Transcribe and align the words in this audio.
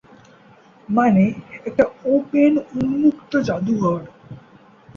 মানে 0.89 1.23
একটা 1.59 1.83
ওপেন 2.05 2.51
উন্মুক্ত 2.75 3.31
জাদুঘর’। 3.47 4.01